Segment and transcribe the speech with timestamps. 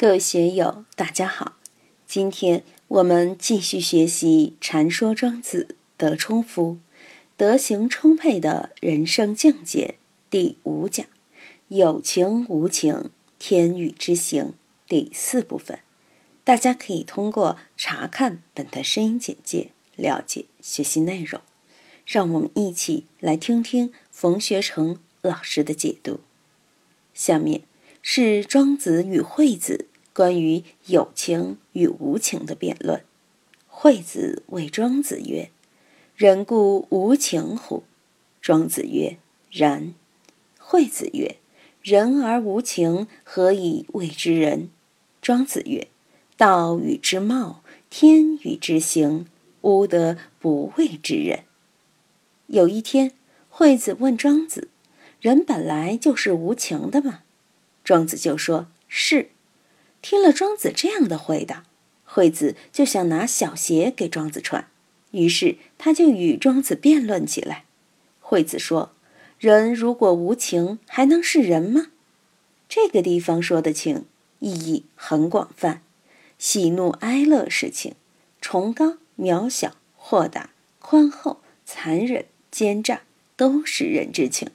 [0.00, 1.56] 各位学友，大家好！
[2.06, 6.78] 今天我们继续学习《禅说庄子》德充夫
[7.36, 9.96] 德行充沛的人生境界
[10.30, 11.04] 第五讲
[11.66, 14.54] “有情无情，天与之行”
[14.86, 15.80] 第四部分。
[16.44, 21.40] 大家可以通过查看本的声音简介了解学习内容。
[22.06, 26.20] 让我们一起来听听冯学成老师的解读。
[27.12, 27.62] 下面
[28.00, 29.86] 是庄子与惠子。
[30.18, 33.04] 关于有情与无情的辩论，
[33.68, 35.52] 惠子谓庄子曰
[36.16, 37.84] ：“人故无情乎？”
[38.42, 39.16] 庄子曰
[39.52, 39.94] ：“然。”
[40.58, 41.36] 惠子曰
[41.82, 44.70] ：“人而无情，何以谓之人？”
[45.22, 45.86] 庄子曰
[46.36, 49.26] ：“道与之貌，天与之行，
[49.60, 51.44] 吾得不谓之人。”
[52.48, 53.12] 有一天，
[53.48, 54.66] 惠子问庄子
[55.22, 57.20] ：“人本来就是无情的吗？”
[57.84, 59.30] 庄子就说：“是。”
[60.00, 61.64] 听了庄子这样的回答，
[62.04, 64.68] 惠子就想拿小鞋给庄子穿，
[65.10, 67.64] 于是他就与庄子辩论起来。
[68.20, 68.92] 惠子说
[69.38, 71.88] ：“人如果无情，还能是人吗？”
[72.68, 74.04] 这个地方说的情，
[74.40, 75.82] 意义很广泛，
[76.38, 77.94] 喜怒哀乐是情，
[78.40, 83.02] 崇高、渺小、豁达、宽厚、残忍、奸诈，
[83.36, 84.50] 都是人之情。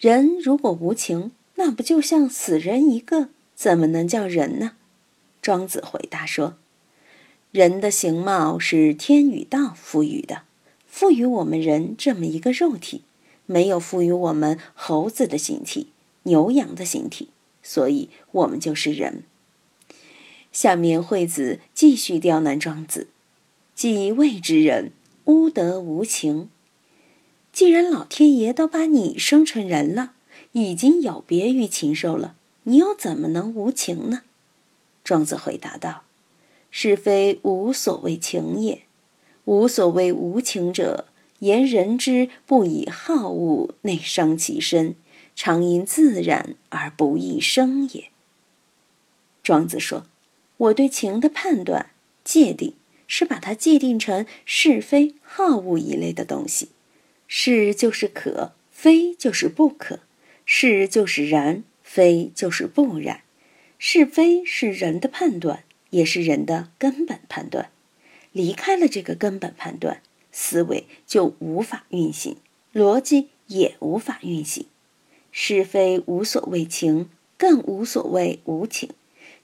[0.00, 3.28] 人如果无情，那不就像死人一个？
[3.64, 4.72] 怎么能叫人呢？
[5.40, 6.58] 庄子回答说
[7.50, 10.42] ：“人的形貌是天与道赋予的，
[10.86, 13.04] 赋予我们人这么一个肉体，
[13.46, 15.88] 没有赋予我们猴子的形体、
[16.24, 17.30] 牛羊的形体，
[17.62, 19.22] 所以我们就是人。”
[20.52, 23.08] 下面惠子继续刁难庄子
[23.74, 24.92] ：“既谓之人，
[25.24, 26.50] 吾得无情。
[27.50, 30.12] 既然老天爷都把你生成人了，
[30.52, 34.22] 已经有别于禽兽了。”你又怎么能无情呢？
[35.02, 36.04] 庄子回答道
[36.70, 38.82] ：“是非无所谓情也。
[39.44, 41.06] 无所谓无情者，
[41.40, 44.94] 言人之不以好恶内伤其身，
[45.36, 48.08] 常因自然而不易生也。”
[49.44, 50.06] 庄子说
[50.56, 51.90] ：“我对情的判断
[52.24, 52.72] 界定，
[53.06, 56.70] 是把它界定成是非好恶一类的东西。
[57.28, 59.98] 是就是可，非就是不可；
[60.46, 61.62] 是就是然。”
[61.94, 63.20] 非就是不然，
[63.78, 67.70] 是非是人的判断，也是人的根本判断。
[68.32, 70.02] 离开了这个根本判断，
[70.32, 72.34] 思维就无法运行，
[72.72, 74.66] 逻辑也无法运行。
[75.30, 78.90] 是非无所谓情，更无所谓无情，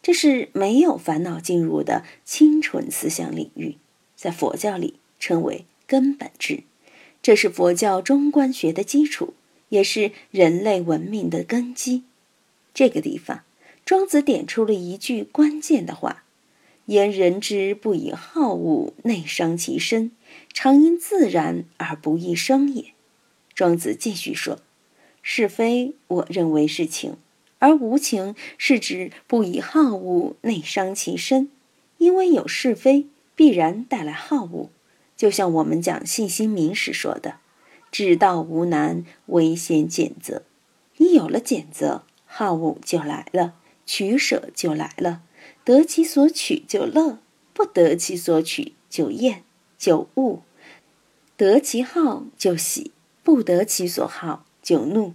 [0.03, 3.77] 这是没有烦恼进入的清纯思想领域，
[4.17, 6.65] 在佛教里称为根本智。
[7.23, 9.35] 这是佛教中观学的基础，
[9.69, 12.03] 也是人类文明的根基。
[12.73, 13.43] 这个地方，
[13.85, 16.25] 庄子点出了一句关键的话
[16.87, 20.13] ：“言人之不以好恶内伤其身，
[20.53, 22.93] 常因自然而不易生也。”
[23.55, 24.61] 庄子继续说
[25.23, 27.17] ：“是非，我认为是情，
[27.59, 31.51] 而无情是指不以好恶内伤其身，
[31.99, 34.71] 因为有是非，必然带来好恶。
[35.17, 37.37] 就像我们讲信心明时说的
[37.93, 40.43] ：‘至道无难，唯先检则。’
[40.97, 43.55] 你有了检则。”好恶就来了，
[43.85, 45.23] 取舍就来了，
[45.65, 47.19] 得其所取就乐，
[47.53, 49.43] 不得其所取就厌
[49.77, 50.43] 就恶，
[51.37, 52.93] 得其好就喜，
[53.25, 55.15] 不得其所好就怒，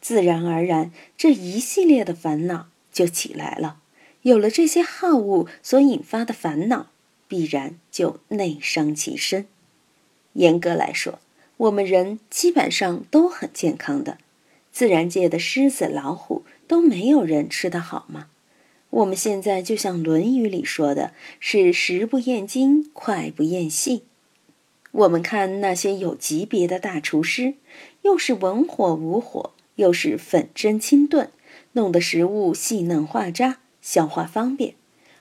[0.00, 3.78] 自然而然，这一系列的烦恼就起来了。
[4.22, 6.90] 有了这些好恶所引发的烦恼，
[7.28, 9.46] 必然就内伤其身。
[10.32, 11.20] 严格来说，
[11.58, 14.18] 我们人基本上都很健康的，
[14.76, 16.44] 自然界的狮子、老虎。
[16.68, 18.26] 都没有人吃得好吗？
[18.90, 24.02] 我们现在就像《论语》里说的，是“食不厌精，脍不厌细”。
[24.90, 27.54] 我们看那些有级别的大厨师，
[28.02, 31.30] 又是文火武火，又是粉蒸清炖，
[31.72, 34.72] 弄得食物细嫩化渣，消化方便；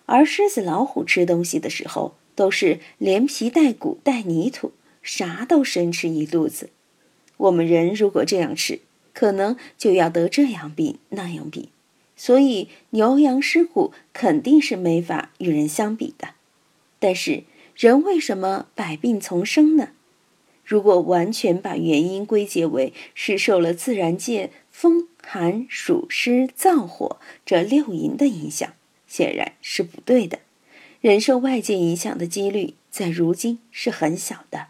[0.08, 4.72] 而狮子老虎吃东西的时候，都是连皮带骨带泥土，
[5.04, 6.72] 啥都生吃一肚子。
[7.38, 8.80] 我们人如果这样吃，
[9.16, 11.70] 可能就要得这样病那样病，
[12.16, 16.36] 所以牛羊狮虎肯定是没法与人相比的。
[17.00, 17.44] 但是
[17.76, 19.90] 人为什么百病丛生呢？
[20.64, 28.74] 如果完全把原因归结为是受了自然界风寒暑湿燥火这六淫的影响，
[29.08, 30.40] 显然是不对的。
[31.02, 34.68] 人受外界影响的几率在如今是很小的，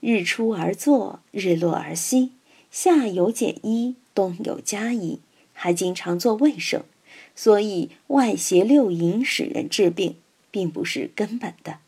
[0.00, 2.32] 日出而作，日落而息。
[2.78, 5.20] 夏有减衣，冬有加衣，
[5.54, 6.84] 还经常做卫生，
[7.34, 10.16] 所以外邪六淫使人治病，
[10.50, 11.78] 并不是根本的。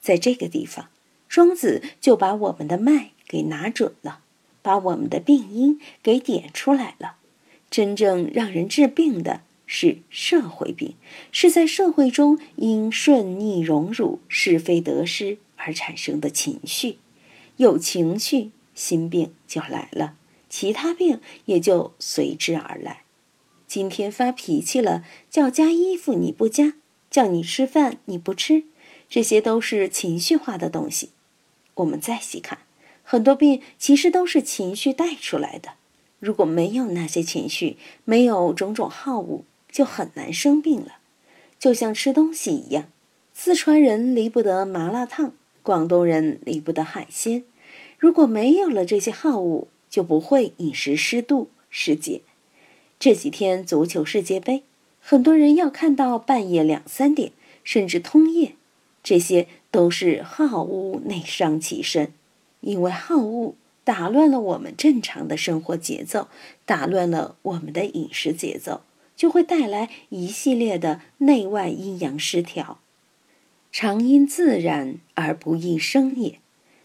[0.00, 0.88] 在这个地方，
[1.28, 4.22] 庄子就把我们的脉给拿准了，
[4.60, 7.18] 把我们的病因给点出来了。
[7.70, 10.96] 真正让人治病的是社会病，
[11.30, 16.98] 是在社会中因顺逆荣辱、是非得失而产生的情绪。
[17.58, 20.14] 有情绪，心病就来了，
[20.48, 23.02] 其他病也就随之而来。
[23.66, 26.74] 今天发脾气了，叫加衣服你不加，
[27.10, 28.62] 叫你吃饭你不吃，
[29.08, 31.10] 这些都是情绪化的东西。
[31.74, 32.60] 我们再细看，
[33.02, 35.72] 很多病其实都是情绪带出来的。
[36.20, 39.42] 如果没有那些情绪，没有种种好恶，
[39.72, 40.98] 就很难生病了。
[41.58, 42.84] 就像吃东西一样，
[43.34, 45.32] 四川人离不得麻辣烫，
[45.64, 47.42] 广东人离不得海鲜。
[47.98, 52.20] 如果没有了这些好恶，就不会饮食失度失节。
[53.00, 54.62] 这几天足球世界杯，
[55.00, 57.32] 很多人要看到半夜两三点，
[57.64, 58.54] 甚至通夜，
[59.02, 62.12] 这些都是好恶内伤其身，
[62.60, 66.28] 因为好恶打乱了我们正常的生活节奏，
[66.64, 68.82] 打乱了我们的饮食节奏，
[69.16, 72.78] 就会带来一系列的内外阴阳失调。
[73.72, 76.38] 常因自然而不易生也，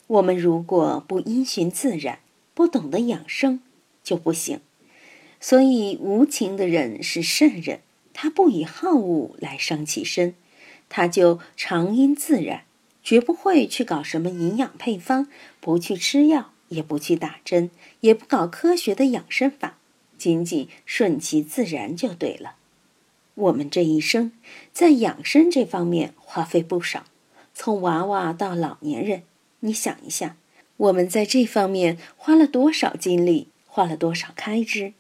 [0.08, 2.20] 我们如果不因循自然，
[2.54, 3.62] 不懂得养生，
[4.04, 4.60] 就不行。
[5.40, 7.82] 所以，无情的人是圣人，
[8.14, 10.36] 他不以好恶来伤其身，
[10.88, 12.64] 他就常因自然，
[13.04, 15.28] 绝不会去搞什么营养配方，
[15.60, 17.72] 不去吃药，也不去打针，
[18.02, 19.78] 也不搞科学的养生法，
[20.18, 22.56] 仅仅顺其自然就对了。
[23.36, 24.32] 我们这一生
[24.72, 27.06] 在养生这方面花费不少，
[27.54, 29.24] 从娃娃到老年人，
[29.66, 30.36] 你想一下，
[30.76, 34.94] 我们在这方面花了多少精力，花了多少开支。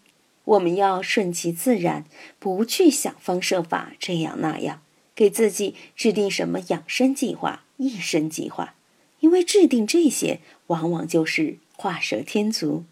[0.45, 2.06] 我们要顺其自然，
[2.39, 4.81] 不去想方设法这样那样，
[5.13, 8.75] 给自己制定什么养生计划、益生计划，
[9.19, 12.86] 因为制定这些往往就是画蛇添足。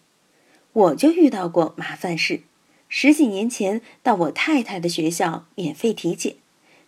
[0.73, 2.41] 我就遇到过麻烦事，
[2.89, 6.35] 十几年前到我太太的学校免费体检，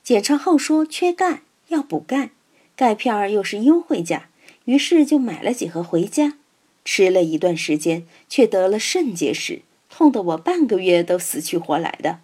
[0.03, 2.31] 检查后说缺钙，要补钙，
[2.75, 4.29] 钙片儿又是优惠价，
[4.65, 6.37] 于是就买了几盒回家，
[6.85, 9.61] 吃了一段时间，却得了肾结石。
[9.89, 12.19] 痛得我半个月都死去活来的，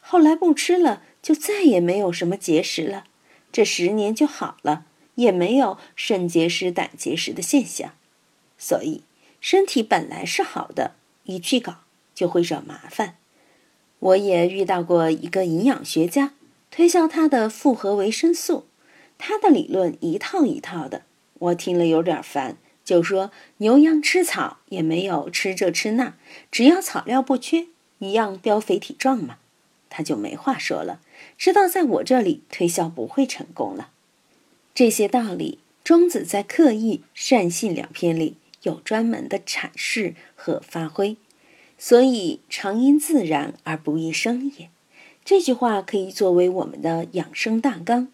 [0.00, 3.04] 后来不吃了，就再也没有什么结石了。
[3.50, 7.92] 这十年就好了，也没有肾结石、胆结石的现象。
[8.58, 9.02] 所以
[9.40, 11.76] 身体本来是好的，一去搞
[12.14, 13.16] 就会惹麻烦。
[14.00, 16.34] 我也遇到过一个营养学家，
[16.70, 18.66] 推销他的复合维生素，
[19.16, 21.02] 他的理论一套一套的，
[21.38, 22.56] 我听了有点烦。
[22.84, 26.14] 就说牛羊吃草也没有吃这吃那，
[26.50, 29.38] 只要草料不缺，一样膘肥体壮嘛，
[29.88, 31.00] 他就没话说了。
[31.38, 33.88] 知道在我这里推销不会成功了。
[34.74, 41.16] 这些道理，庄子在《刻意》《善信》两篇里有专门的阐释和发挥。
[41.78, 44.68] 所以常因自然而不易生也，
[45.24, 48.08] 这句话可以作为我们的养生大纲。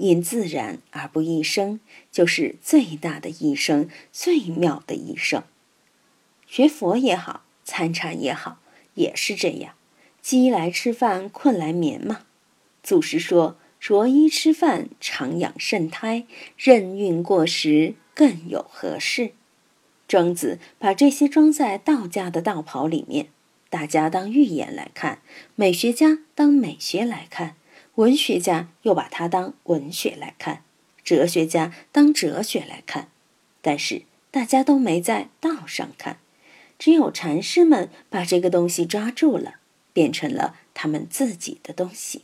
[0.00, 1.78] 因自然而不易生，
[2.10, 5.42] 就是最大的一生，最妙的一生。
[6.46, 8.58] 学佛也好，参禅也好，
[8.94, 9.74] 也是这样。
[10.22, 12.22] 饥来吃饭，困来眠嘛。
[12.82, 16.24] 祖师说：“着衣吃饭，常养肾胎；
[16.56, 19.32] 任运过时，更有何事？”
[20.08, 23.28] 庄子把这些装在道家的道袍里面，
[23.68, 25.20] 大家当寓言来看，
[25.54, 27.54] 美学家当美学来看。
[27.96, 30.62] 文学家又把它当文学来看，
[31.04, 33.08] 哲学家当哲学来看，
[33.60, 36.18] 但是大家都没在道上看，
[36.78, 39.56] 只有禅师们把这个东西抓住了，
[39.92, 42.22] 变成了他们自己的东西。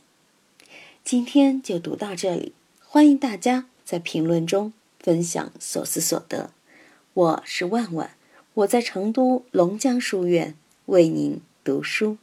[1.03, 6.51] 今天就读到这里，欢迎大家在评论中分享所思所得。
[7.13, 8.11] 我是万万，
[8.55, 10.55] 我在成都龙江书院
[10.87, 12.17] 为您读书。